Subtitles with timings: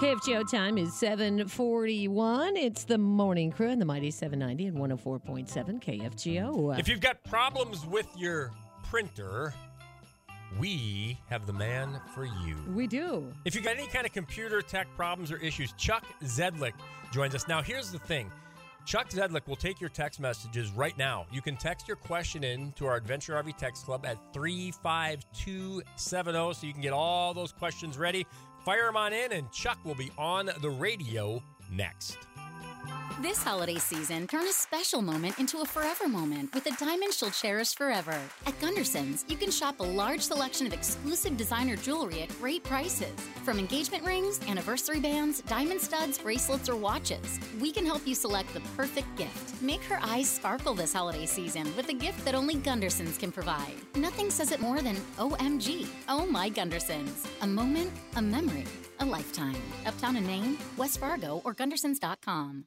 [0.00, 2.56] KFGO time is 741.
[2.56, 6.78] It's the morning crew and the Mighty 790 and 104.7 KFGO.
[6.78, 8.50] If you've got problems with your
[8.82, 9.52] printer,
[10.58, 12.56] we have the man for you.
[12.74, 13.30] we do.
[13.44, 16.72] If you've got any kind of computer tech problems or issues, Chuck Zejdlik
[17.12, 17.46] joins us.
[17.46, 18.32] Now, here's the thing
[18.86, 21.26] Chuck Zejdlik will take your text messages right now.
[21.30, 26.66] You can text your question in to our Adventure RV Text Club at 35270 so
[26.66, 28.26] you can get all those questions ready.
[28.64, 32.18] Fire them on in, and Chuck will be on the radio next.
[33.18, 37.30] This holiday season, turn a special moment into a forever moment with a diamond she'll
[37.30, 38.18] cherish forever.
[38.46, 43.12] At Gunderson's, you can shop a large selection of exclusive designer jewelry at great prices.
[43.44, 48.54] From engagement rings, anniversary bands, diamond studs, bracelets, or watches, we can help you select
[48.54, 49.60] the perfect gift.
[49.60, 53.74] Make her eyes sparkle this holiday season with a gift that only Gunderson's can provide.
[53.96, 55.86] Nothing says it more than OMG.
[56.08, 57.26] Oh my Gunderson's.
[57.42, 58.64] A moment, a memory,
[59.00, 59.60] a lifetime.
[59.84, 62.64] Uptown in Maine, West Fargo, or Gundersons.com.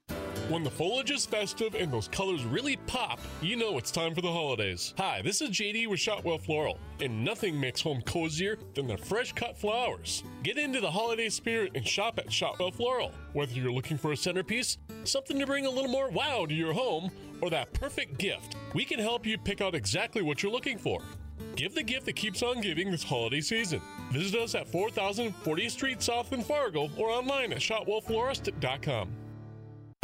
[0.49, 4.20] When the foliage is festive and those colors really pop, you know it's time for
[4.20, 4.93] the holidays.
[4.98, 9.31] Hi, this is JD with Shotwell Floral, and nothing makes home cozier than the fresh
[9.31, 10.21] cut flowers.
[10.43, 13.13] Get into the holiday spirit and shop at Shotwell Floral.
[13.31, 16.73] Whether you're looking for a centerpiece, something to bring a little more wow to your
[16.73, 17.09] home,
[17.40, 20.99] or that perfect gift, we can help you pick out exactly what you're looking for.
[21.55, 23.81] Give the gift that keeps on giving this holiday season.
[24.12, 29.23] Visit us at 4040th Street South in Fargo or online at shotwellflorist.com.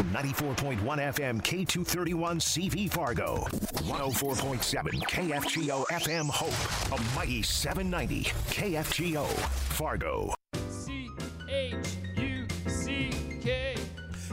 [0.04, 3.46] 94.1 FM K231 CV Fargo.
[3.84, 6.98] 104.7 KFGO FM Hope.
[6.98, 10.34] A mighty 790 KFGO Fargo.
[10.68, 11.08] C
[11.48, 11.74] H
[12.16, 13.76] U C K.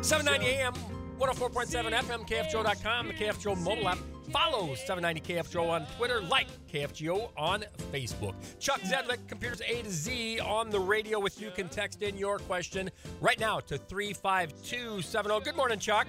[0.02, 0.74] 790 AM,
[1.20, 3.98] 104.7 FM, KFGO.com, the KFGO mobile app.
[4.32, 8.34] Follow 790 KFGO on Twitter, like KFGO on Facebook.
[8.60, 11.50] Chuck Zejdlik, Computers A to Z on the radio with you.
[11.52, 12.90] Can text in your question
[13.22, 15.40] right now to 35270.
[15.46, 16.08] Good morning, Chuck.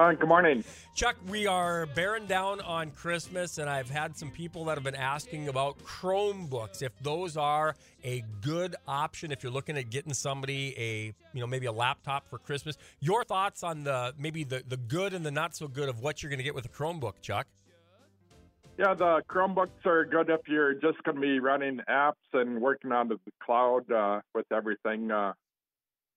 [0.00, 0.64] Good morning.
[0.94, 4.94] Chuck, we are bearing down on Christmas, and I've had some people that have been
[4.94, 6.80] asking about Chromebooks.
[6.80, 11.46] If those are a good option, if you're looking at getting somebody a, you know,
[11.46, 15.30] maybe a laptop for Christmas, your thoughts on the maybe the, the good and the
[15.30, 17.46] not so good of what you're going to get with a Chromebook, Chuck?
[18.78, 22.90] Yeah, the Chromebooks are good if you're just going to be running apps and working
[22.90, 25.10] on the cloud uh, with everything.
[25.10, 25.34] Uh,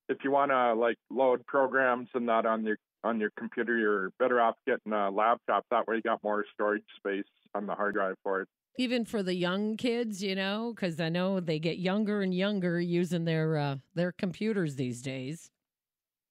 [0.08, 4.12] if you want to like load programs and that on your on your computer, you're
[4.20, 5.66] better off getting a laptop.
[5.72, 8.48] That way, you got more storage space on the hard drive for it.
[8.78, 12.82] Even for the young kids, you know, because I know they get younger and younger
[12.82, 15.52] using their uh, their computers these days.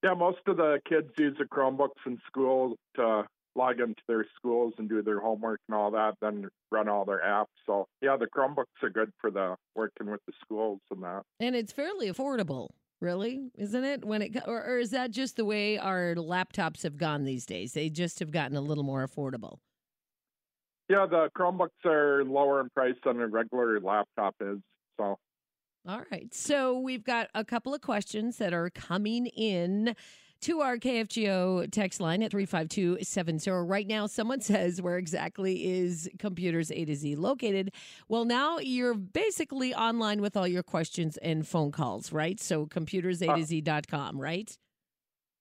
[0.03, 4.75] Yeah, most of the kids use the Chromebooks in school to log into their schools
[4.79, 7.47] and do their homework and all that, then run all their apps.
[7.67, 11.23] So yeah, the Chromebooks are good for the working with the schools and that.
[11.39, 12.71] And it's fairly affordable,
[13.03, 14.05] really, isn't it?
[14.05, 17.73] When it or, or is that just the way our laptops have gone these days?
[17.73, 19.59] They just have gotten a little more affordable.
[20.89, 24.59] Yeah, the Chromebooks are lower in price than a regular laptop is.
[24.99, 25.19] So
[25.87, 26.33] All right.
[26.33, 29.95] So we've got a couple of questions that are coming in
[30.43, 33.51] to our KFGO text line at 35270.
[33.51, 37.73] Right now, someone says, Where exactly is Computers A to Z located?
[38.09, 42.39] Well, now you're basically online with all your questions and phone calls, right?
[42.41, 44.57] So computers A to Z.com, right?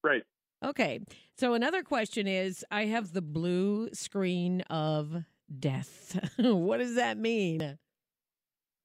[0.04, 0.24] right.
[0.64, 1.00] Okay.
[1.38, 5.24] So another question is I have the blue screen of
[5.60, 6.20] death.
[6.38, 7.78] what does that mean?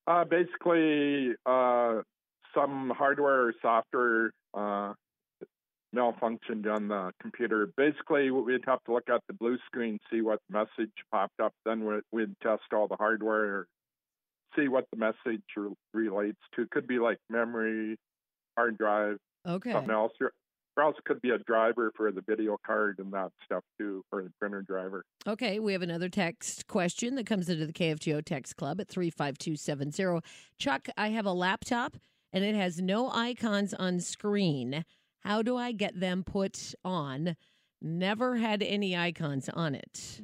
[0.07, 2.01] Uh, basically, uh,
[2.55, 4.95] some hardware or software uh,
[5.97, 7.69] malfunctioned on the computer.
[7.77, 11.53] Basically, we'd have to look at the blue screen, see what message popped up.
[11.65, 13.67] Then we'd, we'd test all the hardware,
[14.55, 15.43] see what the message
[15.95, 16.63] relates to.
[16.63, 17.97] It could be like memory,
[18.57, 19.73] hard drive, Okay.
[19.73, 20.13] something else.
[20.21, 20.33] Or
[20.79, 24.03] or else it could be a driver for the video card and that stuff too,
[24.13, 25.03] or the printer driver.
[25.27, 30.21] Okay, we have another text question that comes into the KFGO text club at 35270.
[30.59, 31.97] Chuck, I have a laptop
[32.31, 34.85] and it has no icons on screen.
[35.27, 37.37] How do I get them put on?
[37.83, 40.21] Never had any icons on it.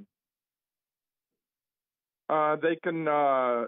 [2.31, 3.65] Uh, they can uh,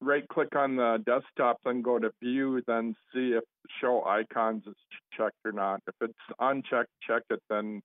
[0.00, 3.44] right click on the desktop, then go to view, then see if
[3.82, 4.74] show icons is
[5.14, 5.82] checked or not.
[5.86, 7.82] If it's unchecked, check it, then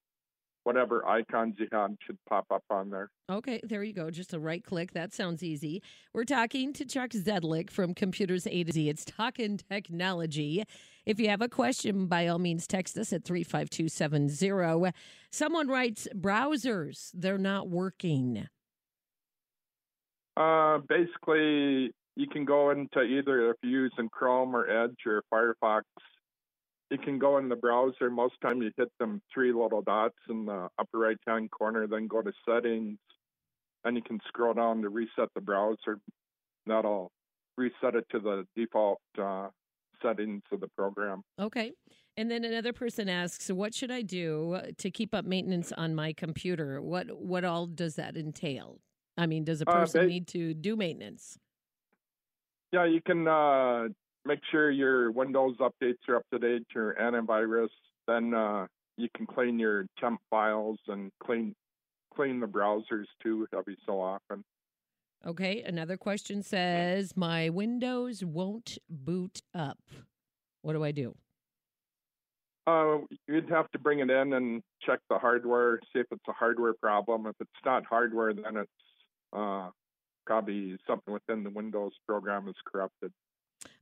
[0.66, 3.10] whatever icons you had should pop up on there.
[3.30, 4.10] Okay, there you go.
[4.10, 4.94] Just a right click.
[4.94, 5.82] That sounds easy.
[6.12, 8.90] We're talking to Chuck Zejdlik from Computers A to Z.
[8.90, 10.64] It's talking technology.
[11.06, 14.92] If you have a question, by all means, text us at 35270.
[15.32, 18.48] Someone writes, browsers, they're not working.
[20.36, 25.84] Uh, basically, you can go into either if you're using Chrome or Edge or Firefox,
[26.92, 28.10] you can go in the browser.
[28.10, 32.08] Most time you hit them three little dots in the upper right hand corner, then
[32.08, 32.98] go to settings,
[33.84, 36.00] and you can scroll down to reset the browser.
[36.68, 37.12] That'll
[37.58, 39.50] reset it to the default uh,
[40.02, 41.22] settings of the program.
[41.40, 41.72] Okay.
[42.18, 46.14] And then another person asks, "What should I do to keep up maintenance on my
[46.14, 46.82] computer?
[46.82, 48.80] What what all does that entail?
[49.18, 51.38] I mean, does a Uh, person ba- need to do maintenance?"
[52.72, 53.88] Yeah, you can uh,
[54.26, 57.70] make sure your Windows updates are up to date, your antivirus.
[58.08, 58.68] Then uh,
[58.98, 61.56] you can clean your temp files and clean
[62.16, 64.44] clean the browsers too every so often.
[65.26, 65.64] Okay.
[65.64, 69.80] Another question says, "My Windows won't boot up.
[70.62, 71.16] What do I do?"
[72.68, 76.34] Uh, you'd have to bring it in and check the hardware, see if it's a
[76.34, 77.28] hardware problem.
[77.28, 78.72] If it's not hardware, then it's
[79.34, 79.70] uh,
[80.26, 83.12] probably something within the Windows program is corrupted.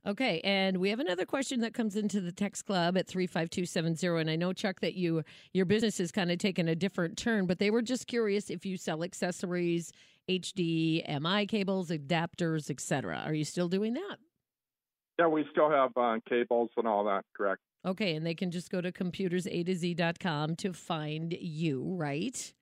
[0.06, 4.30] Okay, and we have another question that comes into the text club at 35270 and
[4.30, 5.22] I know Chuck that you
[5.52, 8.66] your business has kind of taken a different turn, but they were just curious if
[8.66, 9.92] you sell accessories,
[10.28, 13.22] HDMI cables, adapters, etc.
[13.24, 14.16] Are you still doing that?
[15.18, 17.60] Yeah, we still have uh, cables and all that, correct?
[17.86, 22.52] Okay, and they can just go to computersa to z.com to find you, right?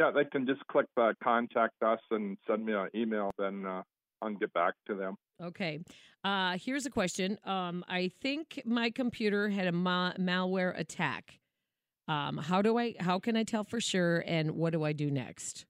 [0.00, 3.82] Yeah, they can just click the contact us and send me an email, then uh,
[4.22, 5.16] I'll get back to them.
[5.42, 5.80] Okay.
[6.24, 7.38] Uh, here's a question.
[7.44, 11.40] Um, I think my computer had a ma- malware attack.
[12.08, 12.94] Um, how do I?
[13.00, 14.22] How can I tell for sure?
[14.26, 15.66] And what do I do next?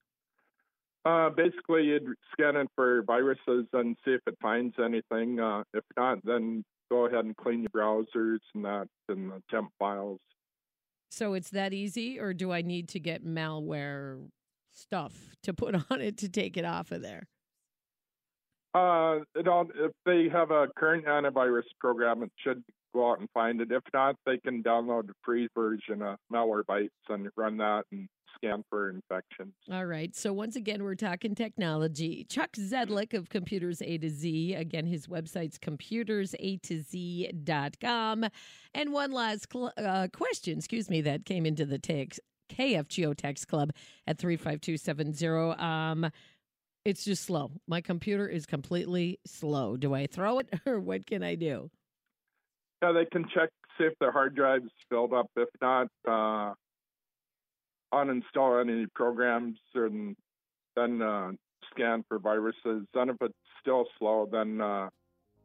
[1.04, 5.40] Uh, basically, you'd scan it for viruses and see if it finds anything.
[5.40, 9.70] Uh, if not, then go ahead and clean your browsers and that and the temp
[9.78, 10.20] files.
[11.10, 14.28] So it's that easy, or do I need to get malware
[14.72, 15.14] stuff
[15.44, 17.28] to put on it to take it off of there?
[18.76, 22.62] Uh, it all, if they have a current antivirus program, it should
[22.94, 23.73] go out and find it.
[23.73, 28.62] If not, they can download the free version of Malwarebytes and run that and scan
[28.69, 29.55] for infections.
[29.73, 30.14] All right.
[30.14, 32.26] So once again, we're talking technology.
[32.28, 34.52] Chuck Zejdlik of Computers A to Z.
[34.52, 38.26] Again, his website's computersa to z.com.
[38.75, 42.20] And one last cl- uh, question, excuse me, that came into the text.
[42.49, 43.72] KFGO text club
[44.06, 45.61] at 35270.
[45.61, 46.11] Um,
[46.86, 47.50] it's just slow.
[47.66, 49.76] My computer is completely slow.
[49.76, 51.68] Do I throw it or what can I do?
[52.80, 55.26] Yeah, they can check see if their hard drive's filled up.
[55.36, 56.54] If not, uh,
[57.92, 60.16] uninstall any programs and
[60.76, 61.32] then uh,
[61.72, 62.86] scan for viruses.
[62.94, 64.88] Then if it's still slow, then uh,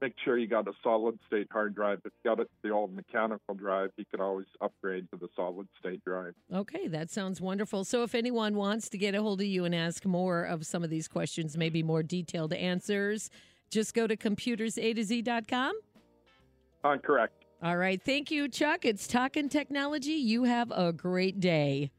[0.02, 2.00] make sure you got a solid state hard drive.
[2.04, 5.68] If you got it, the old mechanical drive, you could always upgrade to the solid
[5.80, 6.34] state drive.
[6.54, 7.84] Okay, that sounds wonderful.
[7.84, 10.84] So, if anyone wants to get a hold of you and ask more of some
[10.84, 13.30] of these questions, maybe more detailed answers,
[13.70, 15.74] just go to computersa to z.com.
[16.84, 17.46] Uh, correct.
[17.64, 18.02] All right.
[18.04, 18.86] Thank you, Chuck.
[18.86, 20.14] It's Talking Technology.
[20.14, 21.92] You have a great day.